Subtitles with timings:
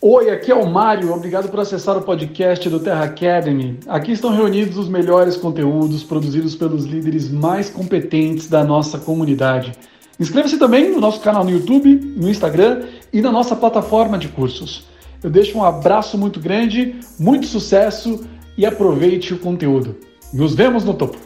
[0.00, 1.12] Oi, aqui é o Mário.
[1.12, 3.80] Obrigado por acessar o podcast do Terra Academy.
[3.88, 9.72] Aqui estão reunidos os melhores conteúdos produzidos pelos líderes mais competentes da nossa comunidade.
[10.20, 14.84] Inscreva-se também no nosso canal no YouTube, no Instagram e na nossa plataforma de cursos.
[15.20, 18.24] Eu deixo um abraço muito grande, muito sucesso
[18.56, 19.96] e aproveite o conteúdo.
[20.32, 21.18] Nos vemos no topo.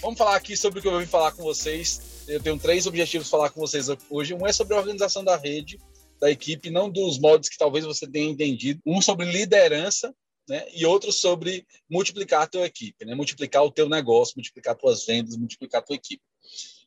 [0.00, 2.24] Vamos falar aqui sobre o que eu vim falar com vocês.
[2.26, 4.32] Eu tenho três objetivos para falar com vocês hoje.
[4.32, 5.78] Um é sobre a organização da rede,
[6.20, 8.80] da equipe, não dos modos que talvez você tenha entendido.
[8.86, 10.14] Um sobre liderança,
[10.48, 10.66] né?
[10.72, 13.14] E outro sobre multiplicar a tua equipe, né?
[13.14, 16.22] Multiplicar o teu negócio, multiplicar tuas vendas, multiplicar a tua equipe.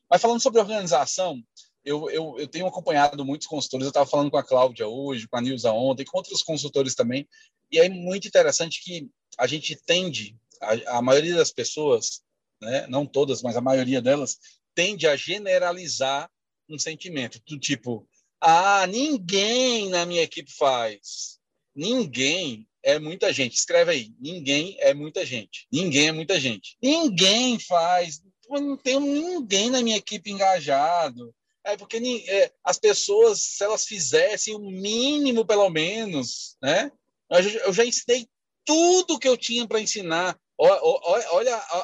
[0.08, 1.40] Mas falando sobre organização,
[1.84, 3.84] eu, eu, eu tenho acompanhado muitos consultores.
[3.84, 7.28] Eu estava falando com a Cláudia hoje, com a Nilza ontem, com outros consultores também.
[7.70, 12.22] E é muito interessante que a gente tende, a, a maioria das pessoas,
[12.60, 14.38] né, não todas, mas a maioria delas,
[14.74, 16.30] tende a generalizar
[16.68, 18.06] um sentimento do tipo:
[18.40, 21.38] ah, ninguém na minha equipe faz.
[21.74, 23.54] Ninguém é muita gente.
[23.54, 25.66] Escreve aí: ninguém é muita gente.
[25.72, 26.76] Ninguém é muita gente.
[26.82, 28.20] Ninguém faz
[28.58, 31.32] não tenho ninguém na minha equipe engajado.
[31.62, 36.90] É porque é, as pessoas, se elas fizessem o mínimo, pelo menos, né?
[37.30, 38.26] Eu, eu já ensinei
[38.64, 40.38] tudo que eu tinha para ensinar.
[40.58, 41.28] Olha, olha,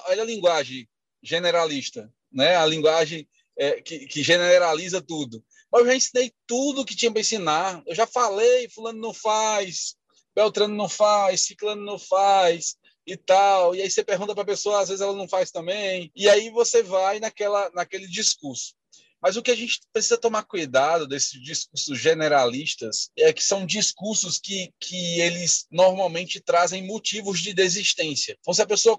[0.07, 0.89] olha, a linguagem
[1.23, 2.57] generalista, né?
[2.57, 5.45] A linguagem é, que, que generaliza tudo.
[5.71, 7.83] Mas eu já ensinei tudo que tinha para ensinar.
[7.87, 9.97] Eu já falei, fulano não faz,
[10.35, 13.75] Beltrano não faz, Ciclano não faz, e tal.
[13.75, 16.11] E aí você pergunta para a pessoa, às vezes ela não faz também.
[16.15, 18.75] E aí você vai naquela, naquele discurso.
[19.23, 24.39] Mas o que a gente precisa tomar cuidado desses discursos generalistas é que são discursos
[24.39, 28.37] que, que eles normalmente trazem motivos de desistência.
[28.41, 28.97] Então, se a pessoa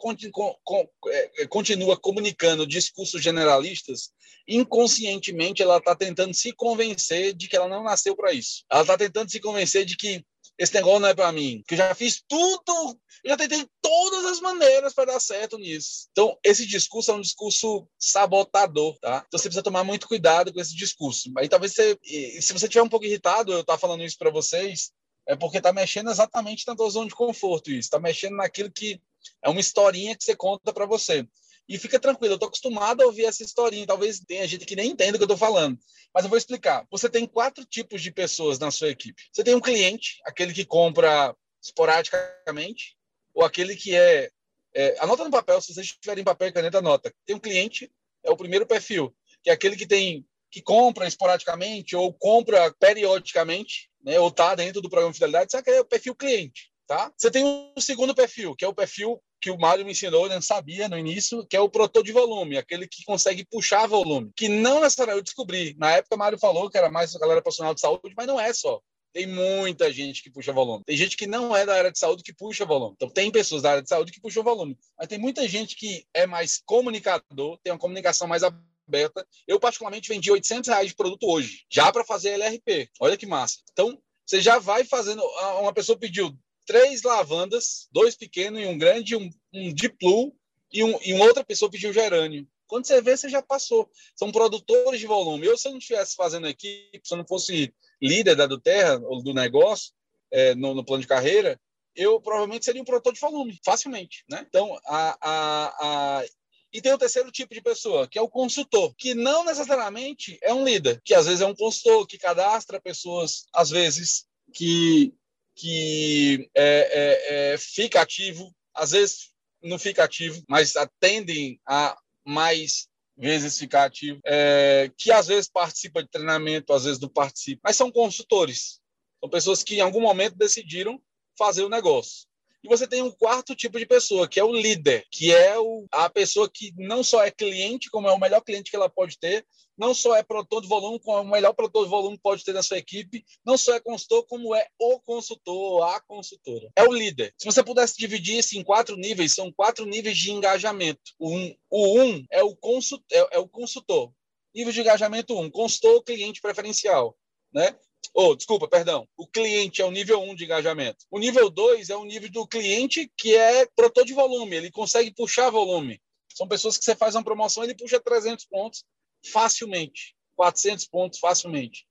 [1.07, 4.11] é, é, continua comunicando discursos generalistas,
[4.47, 8.63] inconscientemente ela está tentando se convencer de que ela não nasceu para isso.
[8.71, 10.23] Ela está tentando se convencer de que
[10.57, 14.39] esse negócio não é para mim, que eu já fiz tudo, já tentei todas as
[14.39, 16.07] maneiras para dar certo nisso.
[16.11, 19.23] Então, esse discurso é um discurso sabotador, tá?
[19.27, 21.31] Então, você precisa tomar muito cuidado com esse discurso.
[21.37, 21.97] Aí, talvez você,
[22.41, 24.91] se você tiver um pouco irritado, eu estar falando isso para vocês,
[25.27, 29.01] é porque está mexendo exatamente na tua zona de conforto isso, está mexendo naquilo que
[29.43, 31.27] é uma historinha que você conta para você.
[31.67, 33.85] E fica tranquilo, eu estou acostumado a ouvir essa historinha.
[33.85, 35.77] Talvez tenha gente que nem entenda o que eu estou falando.
[36.13, 36.85] Mas eu vou explicar.
[36.89, 39.21] Você tem quatro tipos de pessoas na sua equipe.
[39.31, 42.95] Você tem um cliente, aquele que compra esporadicamente,
[43.33, 44.29] ou aquele que é,
[44.73, 44.95] é.
[44.99, 47.13] anota no papel, se vocês tiverem papel e caneta, anota.
[47.25, 47.91] Tem um cliente,
[48.23, 49.13] é o primeiro perfil,
[49.43, 54.81] que é aquele que tem que compra esporadicamente ou compra periodicamente, né, ou está dentro
[54.81, 56.71] do programa de fidelidade, sabe que é o perfil cliente.
[56.87, 57.11] Tá?
[57.17, 60.33] Você tem um segundo perfil, que é o perfil que o Mário me ensinou, eu
[60.33, 64.31] não sabia no início, que é o protor de volume, aquele que consegue puxar volume,
[64.35, 65.75] que não necessariamente eu descobri.
[65.77, 68.39] Na época, o Mário falou que era mais a galera profissional de saúde, mas não
[68.39, 68.81] é só.
[69.13, 70.83] Tem muita gente que puxa volume.
[70.85, 72.93] Tem gente que não é da área de saúde que puxa volume.
[72.95, 74.77] Então, tem pessoas da área de saúde que puxam volume.
[74.97, 79.25] Mas tem muita gente que é mais comunicador, tem uma comunicação mais aberta.
[79.47, 82.89] Eu, particularmente, vendi 800 reais de produto hoje, já para fazer LRP.
[82.99, 83.59] Olha que massa.
[83.71, 85.23] Então, você já vai fazendo.
[85.61, 86.37] Uma pessoa pediu
[86.67, 90.35] três lavandas, dois pequenos e um grande, um, um diplu,
[90.71, 92.47] e, um, e uma outra pessoa pediu gerânio.
[92.67, 93.89] Quando você vê, você já passou.
[94.13, 95.47] São produtores de volume.
[95.47, 98.99] Eu, se eu não estivesse fazendo equipe, se eu não fosse líder da do Terra,
[99.05, 99.93] ou do negócio,
[100.29, 101.57] é, no, no, plano de carreira,
[101.95, 104.25] eu provavelmente seria um produtor de volume, facilmente.
[104.29, 104.45] Né?
[104.47, 106.25] Então, a, a, a...
[106.73, 110.53] E tem o terceiro tipo de pessoa, que é o consultor, que não necessariamente é
[110.53, 115.13] um líder, que às vezes é um consultor, que cadastra pessoas, às vezes, que
[115.57, 119.31] que é, é, é, fica ativo, às vezes
[119.61, 122.87] não fica ativo, mas atendem a mais
[123.17, 127.75] vezes ficar ativo, é, que às vezes participa de treinamento, às vezes não participa, mas
[127.75, 128.79] são consultores,
[129.19, 131.01] são pessoas que em algum momento decidiram
[131.35, 132.27] fazer o negócio.
[132.63, 135.85] E você tem um quarto tipo de pessoa, que é o líder, que é o,
[135.91, 139.17] a pessoa que não só é cliente, como é o melhor cliente que ela pode
[139.19, 139.45] ter,
[139.77, 142.53] não só é produtor de volume, como é o melhor produtor de volume pode ter
[142.53, 146.69] na sua equipe, não só é consultor, como é o consultor, a consultora.
[146.75, 147.33] É o líder.
[147.37, 151.13] Se você pudesse dividir isso em quatro níveis, são quatro níveis de engajamento.
[151.19, 154.11] O um, o um é, o consult, é, é o consultor.
[154.55, 157.15] Nível de engajamento um, consultor cliente preferencial.
[157.53, 157.77] Né?
[158.13, 159.07] Oh, desculpa, perdão.
[159.15, 161.05] O cliente é o nível 1 de engajamento.
[161.11, 165.13] O nível 2 é o nível do cliente que é produtor de volume, ele consegue
[165.13, 166.01] puxar volume.
[166.33, 168.83] São pessoas que você faz uma promoção, ele puxa 300 pontos
[169.31, 171.85] facilmente, 400 pontos facilmente.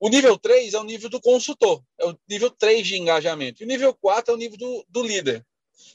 [0.00, 3.62] O nível 3 é o nível do consultor, é o nível 3 de engajamento.
[3.62, 5.44] E o nível 4 é o nível do, do líder.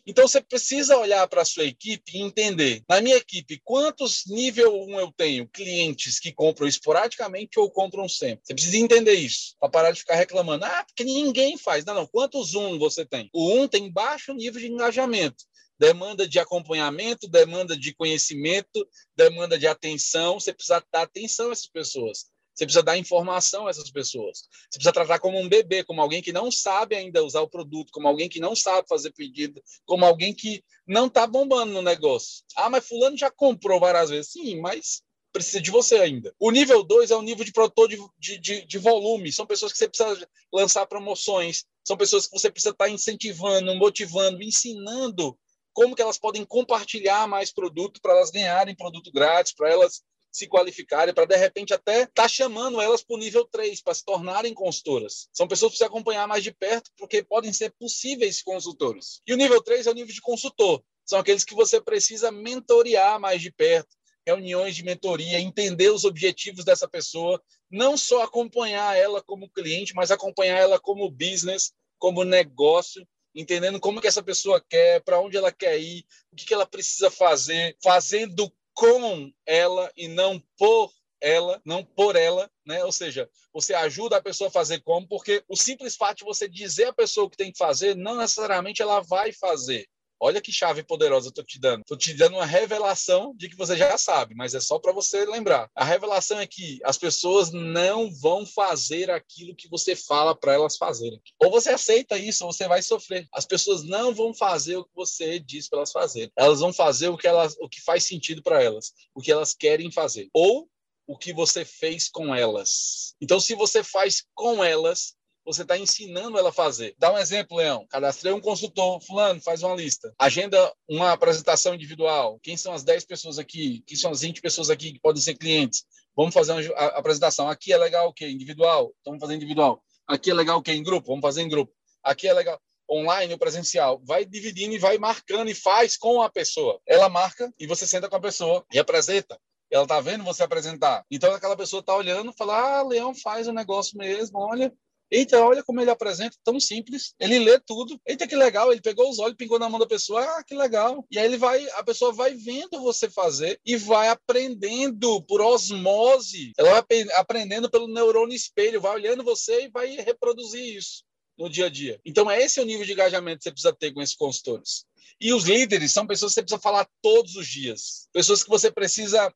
[0.06, 2.84] Então você precisa olhar para a sua equipe e entender.
[2.88, 5.48] Na minha equipe, quantos nível 1 eu tenho?
[5.48, 8.42] Clientes que compram esporadicamente ou compram sempre.
[8.44, 10.66] Você precisa entender isso, para parar de ficar reclamando.
[10.66, 11.86] Ah, porque ninguém faz.
[11.86, 12.08] Não, não.
[12.08, 13.30] Quantos 1 você tem?
[13.34, 15.44] O 1 tem baixo nível de engajamento
[15.80, 18.86] demanda de acompanhamento, demanda de conhecimento,
[19.16, 20.38] demanda de atenção.
[20.38, 22.26] Você precisa dar atenção a essas pessoas.
[22.60, 24.40] Você precisa dar informação a essas pessoas.
[24.40, 27.90] Você precisa tratar como um bebê, como alguém que não sabe ainda usar o produto,
[27.94, 32.44] como alguém que não sabe fazer pedido, como alguém que não está bombando no negócio.
[32.58, 34.34] Ah, mas fulano já comprou várias vezes.
[34.34, 35.02] Sim, mas
[35.32, 36.36] precisa de você ainda.
[36.38, 39.32] O nível 2 é o nível de produtor de, de, de, de, volume.
[39.32, 43.74] São pessoas que você precisa lançar promoções, são pessoas que você precisa estar tá incentivando,
[43.76, 45.40] motivando, ensinando
[45.72, 50.48] como que elas podem compartilhar mais produto para elas ganharem produto grátis, para elas se
[50.48, 54.06] qualificarem, para de repente até estar tá chamando elas para o nível 3, para se
[54.06, 55.28] tornarem consultoras.
[55.34, 59.22] São pessoas que você acompanhar mais de perto, porque podem ser possíveis consultores.
[59.26, 60.84] E o nível 3 é o nível de consultor.
[61.06, 66.64] São aqueles que você precisa mentorear mais de perto, reuniões de mentoria, entender os objetivos
[66.64, 73.08] dessa pessoa, não só acompanhar ela como cliente, mas acompanhar ela como business, como negócio,
[73.34, 76.66] entendendo como que essa pessoa quer, para onde ela quer ir, o que, que ela
[76.66, 80.90] precisa fazer, fazendo com ela e não por
[81.20, 82.82] ela, não por ela, né?
[82.86, 86.48] Ou seja, você ajuda a pessoa a fazer como, porque o simples fato de você
[86.48, 89.86] dizer à pessoa o que tem que fazer, não necessariamente ela vai fazer.
[90.20, 91.82] Olha que chave poderosa eu estou te dando.
[91.82, 95.26] Estou te dando uma revelação de que você já sabe, mas é só para você
[95.26, 95.70] lembrar.
[95.76, 100.78] A revelação é que as pessoas não vão fazer aquilo que você fala para elas
[100.78, 101.22] fazerem.
[101.40, 103.28] Ou você aceita isso, ou você vai sofrer.
[103.34, 106.32] As pessoas não vão fazer o que você diz para elas fazerem.
[106.36, 109.54] Elas vão fazer o que, elas, o que faz sentido para elas, o que elas
[109.54, 110.30] querem fazer.
[110.34, 110.68] Ou
[111.10, 113.16] o que você fez com elas.
[113.20, 115.16] Então, se você faz com elas,
[115.52, 116.94] você está ensinando ela a fazer.
[117.00, 117.88] Dá um exemplo, Leão.
[117.90, 120.14] Cadastrei um consultor, fulano, faz uma lista.
[120.20, 122.40] Agenda uma apresentação individual.
[122.44, 123.84] Quem são as 10 pessoas aqui?
[123.88, 125.86] Quem são as 20 pessoas aqui que podem ser clientes?
[126.16, 127.50] Vamos fazer uma apresentação.
[127.50, 128.30] Aqui é legal o quê?
[128.30, 128.94] Individual.
[129.02, 129.82] Então, vamos fazer individual.
[130.08, 130.74] Aqui é legal o quê?
[130.74, 131.08] Em grupo.
[131.08, 131.74] Vamos fazer em grupo.
[132.04, 132.62] Aqui é legal
[132.92, 136.80] online ou presencial, vai dividindo e vai marcando e faz com a pessoa.
[136.88, 139.40] Ela marca e você senta com a pessoa e apresenta.
[139.72, 141.06] Ela tá vendo você apresentar.
[141.12, 144.74] Então aquela pessoa tá olhando, fala: "Ah, Leão faz o negócio mesmo, olha,
[145.12, 147.14] Eita, olha como ele apresenta, tão simples.
[147.20, 148.00] Ele lê tudo.
[148.06, 148.72] Eita, que legal.
[148.72, 150.22] Ele pegou os olhos, pingou na mão da pessoa.
[150.22, 151.06] Ah, que legal.
[151.10, 156.54] E aí ele vai, a pessoa vai vendo você fazer e vai aprendendo por osmose.
[156.58, 156.84] Ela vai
[157.16, 161.04] aprendendo pelo neurônio espelho, vai olhando você e vai reproduzir isso
[161.38, 162.00] no dia a dia.
[162.06, 164.86] Então, é esse o nível de engajamento que você precisa ter com esses consultores.
[165.20, 168.08] E os líderes são pessoas que você precisa falar todos os dias.
[168.12, 169.34] Pessoas que você precisa estar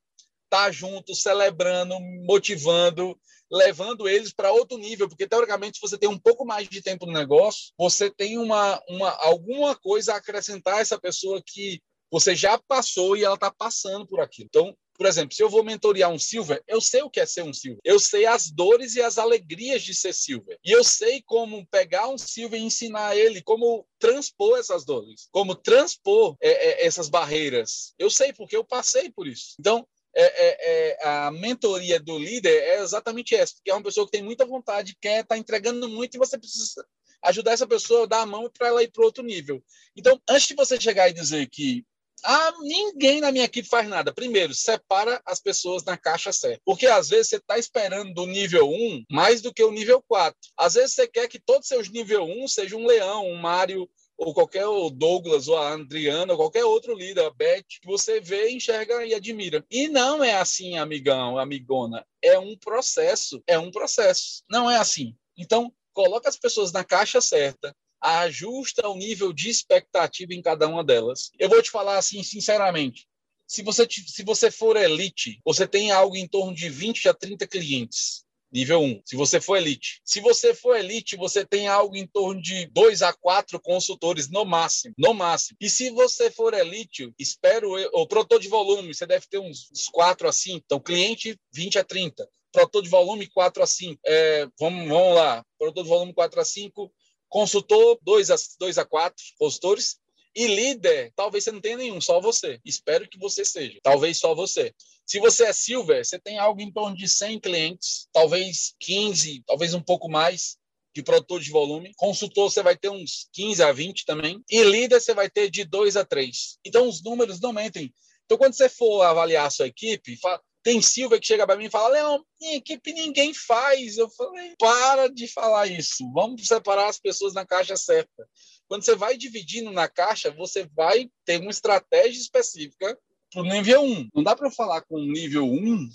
[0.50, 3.18] tá junto, celebrando, motivando,
[3.54, 7.06] levando eles para outro nível, porque teoricamente, se você tem um pouco mais de tempo
[7.06, 11.80] no negócio, você tem uma, uma alguma coisa a acrescentar a essa pessoa que
[12.12, 14.48] você já passou e ela está passando por aquilo.
[14.48, 17.44] Então, por exemplo, se eu vou mentorear um Silver, eu sei o que é ser
[17.44, 17.80] um Silver.
[17.84, 20.58] Eu sei as dores e as alegrias de ser Silver.
[20.64, 25.56] E eu sei como pegar um Silver e ensinar ele como transpor essas dores, como
[25.56, 27.94] transpor é, é, essas barreiras.
[27.98, 29.56] Eu sei porque eu passei por isso.
[29.60, 30.58] Então, é, é,
[31.02, 34.46] é, a mentoria do líder é exatamente essa, porque é uma pessoa que tem muita
[34.46, 36.86] vontade, quer estar tá entregando muito e você precisa
[37.24, 39.64] ajudar essa pessoa dar a mão para ela ir para outro nível.
[39.96, 41.86] Então, antes de você chegar e dizer que
[42.26, 44.14] ah, ninguém na minha equipe faz nada.
[44.14, 46.62] Primeiro, separa as pessoas na caixa certa.
[46.64, 50.38] Porque às vezes você está esperando do nível 1 mais do que o nível 4.
[50.58, 53.90] Às vezes você quer que todos seus nível 1 sejam um leão, um Mário,
[54.24, 58.20] ou qualquer o Douglas, ou a Adriana, ou qualquer outro líder, a Beth, que você
[58.20, 59.66] vê, enxerga e admira.
[59.70, 62.06] E não é assim, amigão, amigona.
[62.22, 64.44] É um processo, é um processo.
[64.50, 65.16] Não é assim.
[65.38, 70.84] Então, coloca as pessoas na caixa certa, ajusta o nível de expectativa em cada uma
[70.84, 71.32] delas.
[71.38, 73.08] Eu vou te falar assim, sinceramente,
[73.46, 77.46] se você, se você for elite, você tem algo em torno de 20 a 30
[77.48, 78.23] clientes
[78.54, 79.02] nível 1.
[79.06, 80.00] Se você for elite.
[80.06, 84.46] Se você for elite, você tem algo em torno de 2 a 4 consultores no
[84.46, 85.58] máximo, no máximo.
[85.60, 89.72] E se você for elite, espero eu, o produtor de volume, você deve ter uns,
[89.72, 90.62] uns 4 a 5.
[90.64, 92.30] Então, cliente 20 a 30.
[92.52, 94.00] Produtor de volume 4 a 5.
[94.06, 95.44] É, vamos, vamos lá.
[95.58, 96.94] Produtor de volume 4 a 5.
[97.28, 99.98] Consultor 2 a, 2 a 4 consultores.
[100.36, 102.60] E líder, talvez você não tenha nenhum, só você.
[102.66, 103.80] Espero que você seja.
[103.84, 104.74] Talvez só você.
[105.06, 109.74] Se você é silver, você tem algo em torno de 100 clientes, talvez 15, talvez
[109.74, 110.58] um pouco mais
[110.96, 111.94] de produtor de volume.
[111.98, 114.44] Consultor, você vai ter uns 15 a 20 também.
[114.50, 116.60] E líder, você vai ter de 2 a 3.
[116.66, 117.94] Então, os números não mentem.
[118.26, 120.18] Então, quando você for avaliar a sua equipe,
[120.64, 123.98] Tem Silva que chega para mim e fala: Leão, minha equipe ninguém faz.
[123.98, 126.10] Eu falei: para de falar isso.
[126.14, 128.28] Vamos separar as pessoas na caixa certa.
[128.68, 132.98] Quando você vai dividindo na caixa, você vai ter uma estratégia específica
[133.32, 134.10] para o nível 1.
[134.14, 135.90] Não dá para eu falar com o nível 1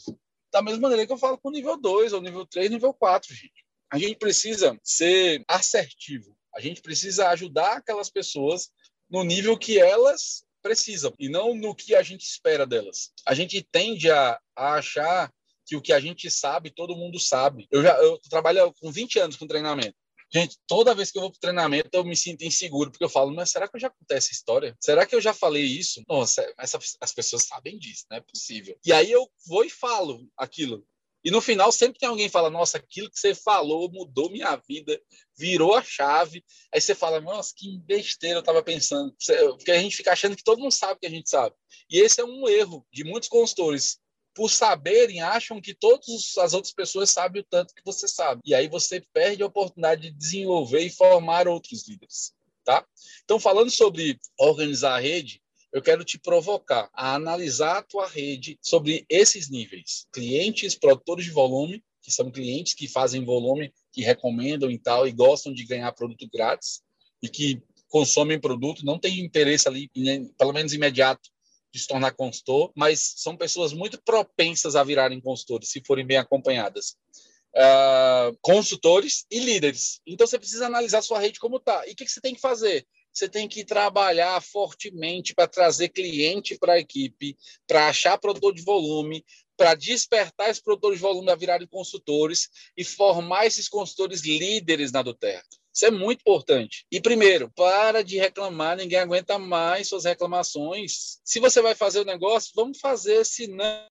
[0.51, 3.35] da mesma maneira que eu falo com o nível 2, ou nível 3, nível 4,
[3.35, 3.65] gente.
[3.91, 6.37] A gente precisa ser assertivo.
[6.55, 8.71] A gente precisa ajudar aquelas pessoas
[9.11, 13.13] no nível que elas precisam e não no que a gente espera delas.
[13.27, 15.33] A gente tende a, a achar
[15.65, 17.67] que o que a gente sabe, todo mundo sabe.
[17.71, 19.95] Eu já eu trabalho com 20 anos com treinamento.
[20.31, 23.35] Gente, toda vez que eu vou para treinamento, eu me sinto inseguro, porque eu falo,
[23.35, 24.77] mas será que eu já contei essa história?
[24.79, 26.03] Será que eu já falei isso?
[26.07, 28.79] Nossa, essa, as pessoas sabem disso, não é possível.
[28.85, 30.87] E aí eu vou e falo aquilo.
[31.25, 34.55] E no final sempre tem alguém que fala, nossa, aquilo que você falou mudou minha
[34.69, 35.01] vida,
[35.37, 36.45] virou a chave.
[36.73, 39.15] Aí você fala, nossa, que besteira eu estava pensando.
[39.57, 41.55] Porque a gente fica achando que todo mundo sabe que a gente sabe.
[41.91, 43.99] E esse é um erro de muitos consultores.
[44.39, 48.41] Por saberem, acham que todas as outras pessoas sabem o tanto que você sabe.
[48.45, 52.33] E aí você perde a oportunidade de desenvolver e formar outros líderes.
[52.65, 52.87] Tá?
[53.25, 55.43] Então, falando sobre organizar a rede,
[55.73, 60.07] eu quero te provocar a analisar a tua rede sobre esses níveis.
[60.13, 65.11] Clientes, produtores de volume, que são clientes que fazem volume, que recomendam e tal, e
[65.11, 66.81] gostam de ganhar produto grátis,
[67.21, 69.91] e que consomem produto, não têm interesse ali,
[70.39, 71.29] pelo menos imediato,
[71.73, 76.17] de se tornar consultor, mas são pessoas muito propensas a virarem consultores, se forem bem
[76.17, 76.97] acompanhadas.
[77.55, 80.01] Uh, consultores e líderes.
[80.07, 81.87] Então você precisa analisar sua rede como está.
[81.87, 82.87] E o que, que você tem que fazer?
[83.19, 88.63] você tem que trabalhar fortemente para trazer cliente para a equipe, para achar produtor de
[88.63, 89.25] volume,
[89.57, 95.03] para despertar esses produtores de volume a virarem consultores e formar esses consultores líderes na
[95.03, 95.43] do Terra.
[95.79, 96.85] Isso é muito importante.
[96.91, 101.21] E primeiro, para de reclamar, ninguém aguenta mais suas reclamações.
[101.23, 103.87] Se você vai fazer o negócio, vamos fazer, senão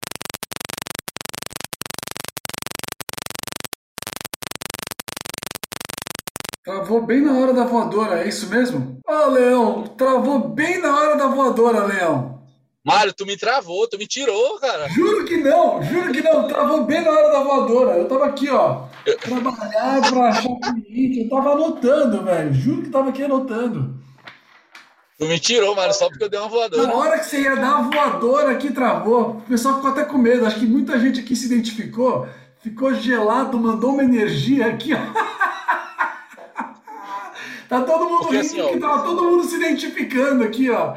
[6.61, 8.99] Travou bem na hora da voadora, é isso mesmo?
[9.07, 12.36] Oh, Leão, travou bem na hora da voadora, Leão.
[12.87, 14.87] Mário, tu me travou, tu me tirou, cara.
[14.87, 17.97] Juro que não, juro que não, travou bem na hora da voadora.
[17.97, 18.83] Eu tava aqui, ó,
[19.19, 20.49] trabalhar pra achar
[20.85, 22.53] cliente, eu tava anotando, velho.
[22.53, 23.93] Juro que tava aqui anotando.
[25.19, 26.87] Tu me tirou, Mário, só porque eu dei uma voadora.
[26.87, 29.31] Na hora que você ia dar a voadora aqui, travou.
[29.31, 30.45] O pessoal ficou até com medo.
[30.45, 32.25] Acho que muita gente aqui se identificou,
[32.61, 34.99] ficou gelado, mandou uma energia aqui, ó.
[37.67, 40.95] Tá todo mundo Porque, rindo, assim, ó, que tava todo mundo se identificando aqui, ó.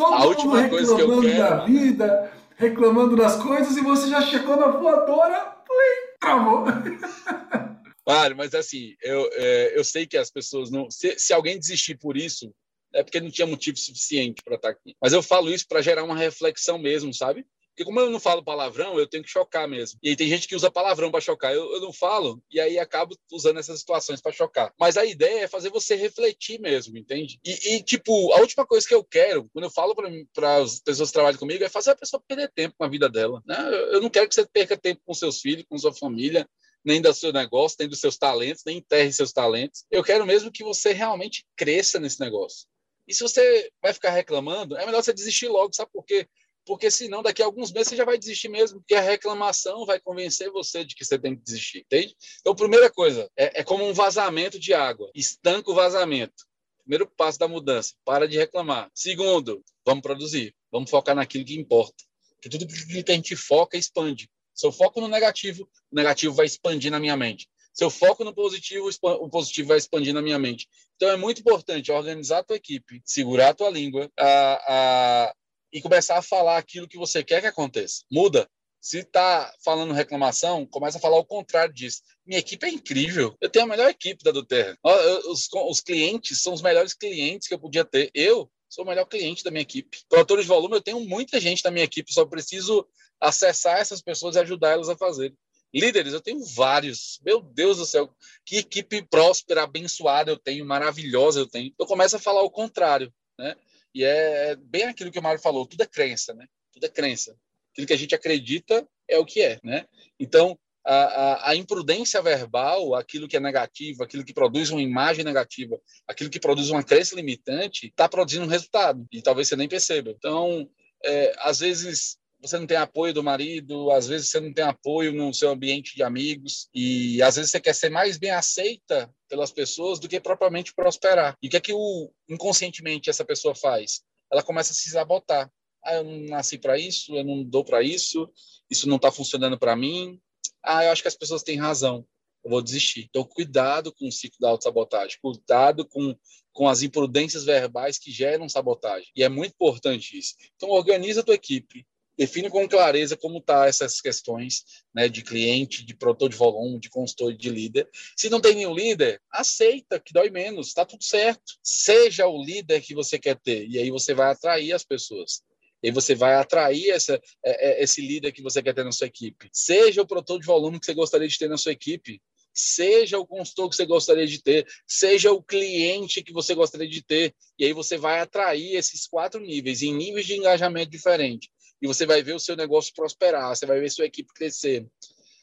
[0.00, 1.38] Todo mundo reclamando quero...
[1.38, 6.64] da vida, reclamando das coisas, e você já chegou na voadora, plim, travou.
[8.02, 10.90] Claro, mas assim, eu, é, eu sei que as pessoas não.
[10.90, 12.52] Se, se alguém desistir por isso,
[12.92, 14.96] é porque não tinha motivo suficiente para estar tá aqui.
[15.00, 17.46] Mas eu falo isso para gerar uma reflexão mesmo, sabe?
[17.70, 19.98] Porque como eu não falo palavrão, eu tenho que chocar mesmo.
[20.02, 21.54] E aí tem gente que usa palavrão para chocar.
[21.54, 24.72] Eu, eu, não falo, e aí acabo usando essas situações para chocar.
[24.78, 27.38] Mas a ideia é fazer você refletir mesmo, entende?
[27.44, 29.94] E, e tipo, a última coisa que eu quero, quando eu falo
[30.32, 33.08] para as pessoas que trabalham comigo, é fazer a pessoa perder tempo com a vida
[33.08, 33.42] dela.
[33.46, 33.56] Né?
[33.92, 36.48] Eu não quero que você perca tempo com seus filhos, com sua família,
[36.84, 39.84] nem do seu negócio, nem dos seus talentos, nem enterre seus talentos.
[39.90, 42.66] Eu quero mesmo que você realmente cresça nesse negócio.
[43.06, 46.28] E se você vai ficar reclamando, é melhor você desistir logo, sabe por quê?
[46.64, 50.00] Porque senão daqui a alguns meses você já vai desistir mesmo, porque a reclamação vai
[50.00, 52.14] convencer você de que você tem que desistir, entende?
[52.40, 56.44] Então, primeira coisa, é, é como um vazamento de água, estanca o vazamento.
[56.82, 58.90] Primeiro passo da mudança, para de reclamar.
[58.94, 64.30] Segundo, vamos produzir, vamos focar naquilo que importa, porque tudo que a gente foca expande.
[64.54, 67.48] Se eu foco no negativo, o negativo vai expandir na minha mente.
[67.72, 70.68] Se eu foco no positivo, o positivo vai expandir na minha mente.
[70.96, 75.34] Então é muito importante organizar a tua equipe, segurar a tua língua, a, a,
[75.72, 78.04] e começar a falar aquilo que você quer que aconteça.
[78.10, 78.48] Muda.
[78.80, 82.00] Se está falando reclamação, começa a falar o contrário disso.
[82.24, 83.36] Minha equipe é incrível.
[83.38, 84.78] Eu tenho a melhor equipe da Duterra.
[85.26, 88.10] Os, os clientes são os melhores clientes que eu podia ter.
[88.14, 89.98] Eu sou o melhor cliente da minha equipe.
[90.08, 92.86] Produtores de volume, eu tenho muita gente da minha equipe, só preciso
[93.20, 95.34] acessar essas pessoas e ajudar elas a fazer.
[95.74, 97.20] Líderes, eu tenho vários.
[97.24, 98.12] Meu Deus do céu,
[98.44, 101.72] que equipe próspera, abençoada eu tenho, maravilhosa eu tenho.
[101.78, 103.56] Eu começo a falar o contrário, né?
[103.94, 106.46] E é bem aquilo que o Mário falou, tudo é crença, né?
[106.72, 107.36] Tudo é crença.
[107.72, 109.86] Aquilo que a gente acredita é o que é, né?
[110.18, 115.24] Então, a, a, a, imprudência verbal, aquilo que é negativo, aquilo que produz uma imagem
[115.24, 119.68] negativa, aquilo que produz uma crença limitante, está produzindo um resultado, e talvez você nem
[119.68, 120.10] perceba.
[120.10, 120.68] Então,
[121.04, 125.12] é, às vezes, você não tem apoio do marido, às vezes você não tem apoio
[125.12, 129.52] no seu ambiente de amigos, e às vezes você quer ser mais bem aceita pelas
[129.52, 131.36] pessoas do que propriamente prosperar.
[131.42, 134.02] E o que é que o, inconscientemente essa pessoa faz?
[134.32, 135.50] Ela começa a se sabotar.
[135.84, 138.30] Ah, eu não nasci para isso, eu não dou para isso,
[138.70, 140.20] isso não está funcionando para mim.
[140.62, 142.06] Ah, eu acho que as pessoas têm razão,
[142.44, 143.06] eu vou desistir.
[143.08, 146.14] Então, cuidado com o ciclo da autossabotagem, cuidado com,
[146.52, 149.08] com as imprudências verbais que geram sabotagem.
[149.16, 150.34] E é muito importante isso.
[150.56, 151.86] Então, organiza a tua equipe,
[152.20, 154.62] define com clareza como está essas questões
[154.94, 157.88] né, de cliente, de produtor de volume, de consultor, de líder.
[158.14, 161.54] Se não tem nenhum líder, aceita que dói menos, está tudo certo.
[161.62, 165.40] Seja o líder que você quer ter, e aí você vai atrair as pessoas.
[165.82, 169.06] E você vai atrair essa, é, é, esse líder que você quer ter na sua
[169.06, 169.48] equipe.
[169.50, 172.20] Seja o produtor de volume que você gostaria de ter na sua equipe
[172.52, 177.00] seja o consultor que você gostaria de ter, seja o cliente que você gostaria de
[177.00, 181.48] ter, e aí você vai atrair esses quatro níveis, em níveis de engajamento diferentes
[181.80, 184.86] e você vai ver o seu negócio prosperar, você vai ver sua equipe crescer.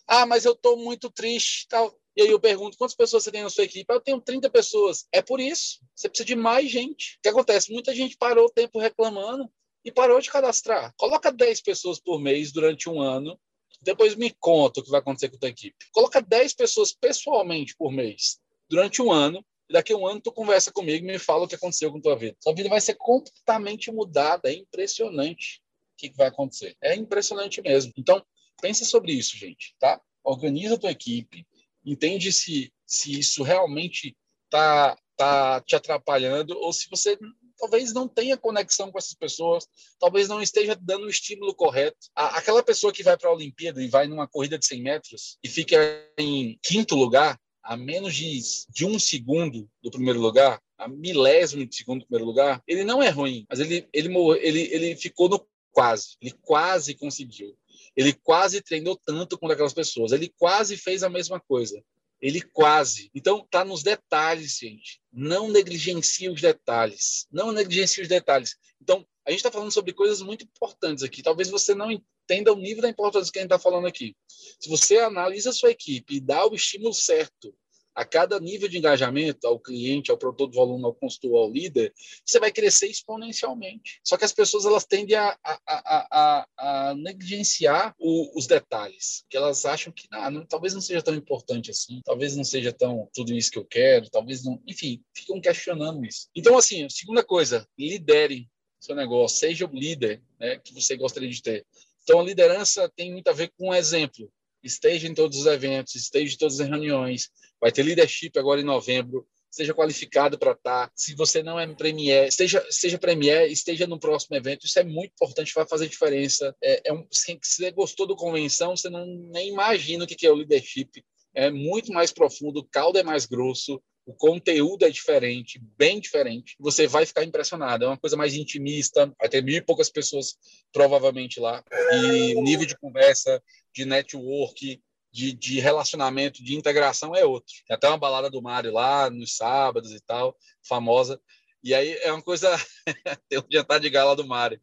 [0.07, 1.93] Ah, mas eu estou muito triste tal.
[2.15, 3.85] E aí eu pergunto, quantas pessoas você tem na sua equipe?
[3.89, 5.05] Ah, eu tenho 30 pessoas.
[5.11, 5.79] É por isso.
[5.95, 7.17] Você precisa de mais gente.
[7.17, 7.71] O que acontece?
[7.71, 9.51] Muita gente parou o tempo reclamando
[9.83, 10.93] e parou de cadastrar.
[10.97, 13.39] Coloca 10 pessoas por mês durante um ano.
[13.81, 15.75] Depois me conta o que vai acontecer com a tua equipe.
[15.91, 18.39] Coloca 10 pessoas pessoalmente por mês
[18.69, 21.47] durante um ano e daqui a um ano tu conversa comigo e me fala o
[21.47, 22.35] que aconteceu com tua vida.
[22.39, 25.61] Sua vida vai ser completamente mudada, é impressionante
[25.97, 26.77] que, que vai acontecer.
[26.81, 27.91] É impressionante mesmo.
[27.97, 28.23] Então,
[28.61, 30.01] pensa sobre isso, gente, tá?
[30.23, 31.45] Organiza a tua equipe,
[31.85, 37.17] entende se, se isso realmente está tá te atrapalhando ou se você
[37.57, 39.67] talvez não tenha conexão com essas pessoas,
[39.99, 41.97] talvez não esteja dando o estímulo correto.
[42.15, 45.49] Aquela pessoa que vai para a Olimpíada e vai numa corrida de 100 metros e
[45.49, 45.77] fica
[46.17, 48.39] em quinto lugar, a menos de,
[48.69, 53.01] de um segundo do primeiro lugar, a milésimo de segundo do primeiro lugar, ele não
[53.01, 54.07] é ruim, mas ele, ele,
[54.41, 55.45] ele, ele ficou no
[55.77, 56.17] Quase.
[56.19, 57.55] Ele quase conseguiu.
[57.95, 60.11] Ele quase treinou tanto quanto aquelas pessoas.
[60.11, 61.79] Ele quase fez a mesma coisa.
[62.19, 63.11] Ele quase.
[63.13, 64.99] Então, tá nos detalhes, gente.
[65.13, 67.27] Não negligencie os detalhes.
[67.31, 68.55] Não negligencie os detalhes.
[68.81, 71.21] Então, a gente está falando sobre coisas muito importantes aqui.
[71.21, 74.15] Talvez você não entenda o nível da importância que a gente está falando aqui.
[74.59, 77.53] Se você analisa a sua equipe e dá o estímulo certo
[77.97, 81.91] a cada nível de engajamento, ao cliente, ao produtor de volume, ao consultor, ao líder,
[82.23, 83.99] você vai crescer exponencialmente.
[84.03, 89.35] Só que as pessoas elas tendem a, a, a, a negligenciar o, os detalhes, que
[89.35, 93.09] elas acham que ah, não, talvez não seja tão importante assim, talvez não seja tão
[93.15, 96.29] tudo isso que eu quero, talvez não, enfim, ficam questionando isso.
[96.35, 98.47] Então, assim, segunda coisa, lidere
[98.79, 101.65] seu negócio, seja o líder né, que você gostaria de ter.
[102.03, 104.31] Então, a liderança tem muito a ver com um exemplo
[104.63, 107.29] esteja em todos os eventos, esteja em todas as reuniões.
[107.59, 109.27] Vai ter leadership agora em novembro.
[109.49, 110.91] Seja qualificado para estar.
[110.95, 114.65] Se você não é premier, seja, seja premier, esteja no próximo evento.
[114.65, 116.55] Isso é muito importante, vai fazer diferença.
[116.61, 120.31] É, é um, se você gostou do convenção, você não nem imagina o que é
[120.31, 121.03] o leadership.
[121.33, 126.55] É muito mais profundo, o caldo é mais grosso, o conteúdo é diferente, bem diferente.
[126.61, 127.83] Você vai ficar impressionado.
[127.83, 130.37] É uma coisa mais intimista, vai ter mil e poucas pessoas
[130.71, 131.61] provavelmente lá.
[131.91, 133.43] E o nível de conversa,
[133.75, 137.53] de network, de, de, relacionamento, de integração é outro.
[137.67, 141.19] Tem até uma balada do Mário lá nos sábados e tal, famosa.
[141.61, 142.49] E aí é uma coisa.
[143.27, 144.61] tem um jantar de gala do Mário.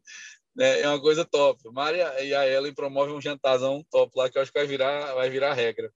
[0.55, 0.81] Né?
[0.81, 1.67] É uma coisa top.
[1.67, 4.67] O Mário e a Ellen promovem um jantarzão top lá que eu acho que vai
[4.67, 5.93] virar, vai virar regra.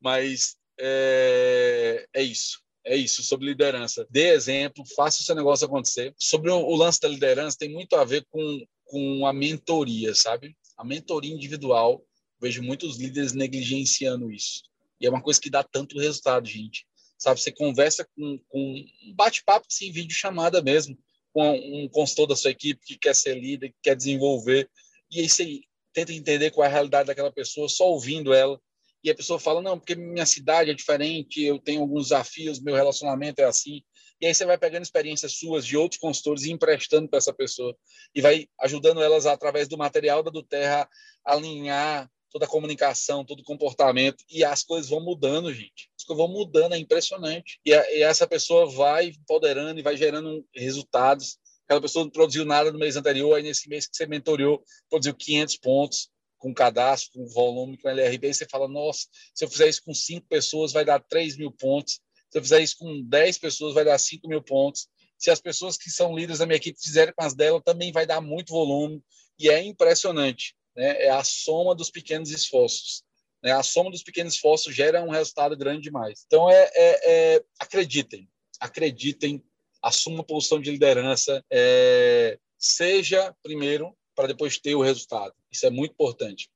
[0.00, 2.60] Mas é, é isso.
[2.84, 4.06] É isso, sobre liderança.
[4.10, 6.14] Dê exemplo, faça o seu negócio acontecer.
[6.18, 10.56] Sobre o, o lance da liderança, tem muito a ver com, com a mentoria, sabe?
[10.76, 12.04] A mentoria individual
[12.42, 14.64] Vejo muitos líderes negligenciando isso.
[15.00, 16.84] E é uma coisa que dá tanto resultado, gente.
[17.16, 20.98] Sabe, você conversa com, com um bate-papo, assim, vídeo chamada mesmo,
[21.32, 24.68] com um consultor da sua equipe que quer ser líder, que quer desenvolver,
[25.08, 25.60] e aí você
[25.92, 28.60] tenta entender qual é a realidade daquela pessoa, só ouvindo ela,
[29.02, 32.74] e a pessoa fala, não, porque minha cidade é diferente, eu tenho alguns desafios, meu
[32.74, 33.82] relacionamento é assim,
[34.20, 37.76] e aí você vai pegando experiências suas de outros consultores e emprestando para essa pessoa,
[38.14, 40.88] e vai ajudando elas, através do material da do Terra,
[41.24, 45.90] a alinhar toda a comunicação, todo o comportamento, e as coisas vão mudando, gente.
[45.98, 47.60] As coisas vão mudando, é impressionante.
[47.64, 51.36] E, a, e essa pessoa vai empoderando e vai gerando resultados.
[51.66, 55.14] Aquela pessoa não produziu nada no mês anterior, aí nesse mês que você mentoriou, produziu
[55.14, 56.08] 500 pontos
[56.42, 60.26] com cadastro, com volume, com LRB, você fala, nossa, se eu fizer isso com cinco
[60.26, 62.00] pessoas, vai dar 3 mil pontos.
[62.30, 64.88] Se eu fizer isso com 10 pessoas, vai dar 5 mil pontos.
[65.16, 68.04] Se as pessoas que são líderes da minha equipe fizerem com as dela, também vai
[68.04, 69.00] dar muito volume.
[69.38, 73.04] E é impressionante né, é a soma dos pequenos esforços.
[73.42, 73.52] Né?
[73.52, 76.24] A soma dos pequenos esforços gera um resultado grande demais.
[76.26, 78.28] Então, é, é, é acreditem,
[78.58, 79.42] acreditem,
[79.80, 85.34] assuma uma posição de liderança, é, seja primeiro para depois ter o resultado.
[85.52, 86.48] Isso é muito importante.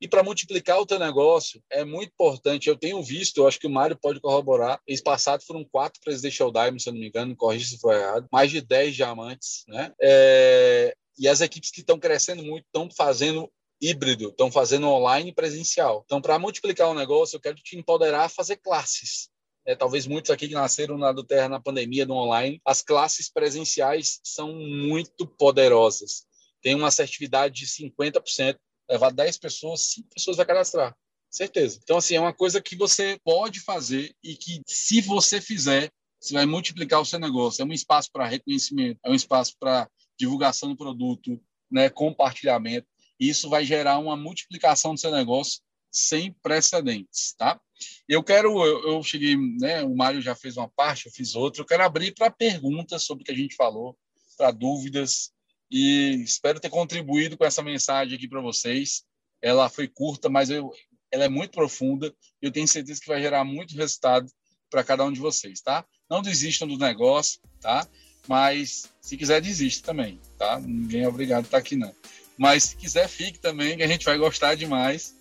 [0.00, 2.68] E para multiplicar o teu negócio, é muito importante.
[2.68, 4.80] Eu tenho visto, eu acho que o Mário pode corroborar.
[4.86, 8.26] Mês passado foram quatro Presidential Diamonds, se eu não me engano, corrija se for errado.
[8.30, 9.92] Mais de 10 diamantes, né?
[10.00, 15.34] É, E as equipes que estão crescendo muito estão fazendo híbrido, estão fazendo online e
[15.34, 16.02] presencial.
[16.04, 19.30] Então, para multiplicar o negócio, eu quero te empoderar a fazer classes.
[19.66, 23.28] É, talvez muitos aqui que nasceram na do Terra na pandemia do online, as classes
[23.28, 26.24] presenciais são muito poderosas.
[26.66, 28.58] Tem uma assertividade de 50%,
[28.90, 30.96] levar 10 pessoas, 5 pessoas vai cadastrar.
[31.30, 31.78] Certeza.
[31.80, 36.34] Então, assim, é uma coisa que você pode fazer e que, se você fizer, você
[36.34, 37.62] vai multiplicar o seu negócio.
[37.62, 42.88] É um espaço para reconhecimento, é um espaço para divulgação do produto, né, compartilhamento.
[43.20, 45.60] E isso vai gerar uma multiplicação do seu negócio
[45.92, 47.60] sem precedentes, tá?
[48.08, 51.62] Eu quero, eu, eu cheguei, né, o Mário já fez uma parte, eu fiz outra,
[51.62, 53.96] eu quero abrir para perguntas sobre o que a gente falou,
[54.36, 55.30] para dúvidas,
[55.70, 59.02] e espero ter contribuído com essa mensagem aqui para vocês.
[59.42, 60.72] Ela foi curta, mas eu,
[61.10, 64.30] ela é muito profunda eu tenho certeza que vai gerar muito resultado
[64.70, 65.84] para cada um de vocês, tá?
[66.10, 67.86] Não desistam do negócio, tá?
[68.28, 70.60] Mas se quiser, desista também, tá?
[70.60, 71.92] Ninguém é obrigado a estar aqui, não.
[72.36, 75.14] Mas se quiser, fique também, que a gente vai gostar demais.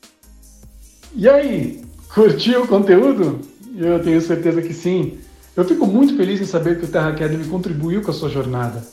[1.16, 3.40] E aí, curtiu o conteúdo?
[3.78, 5.20] Eu tenho certeza que sim.
[5.56, 8.86] Eu fico muito feliz em saber que o Terra Academy contribuiu com a sua jornada.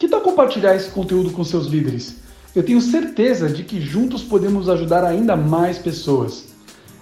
[0.00, 2.16] Que tal compartilhar esse conteúdo com seus líderes?
[2.56, 6.46] Eu tenho certeza de que juntos podemos ajudar ainda mais pessoas.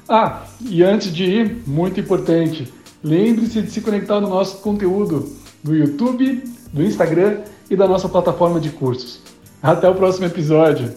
[0.09, 2.67] Ah, e antes de ir, muito importante,
[3.01, 5.33] lembre-se de se conectar no nosso conteúdo
[5.63, 9.21] do YouTube, do Instagram e da nossa plataforma de cursos.
[9.63, 10.93] Até o próximo episódio.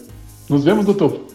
[0.49, 1.30] Nos vemos no topo.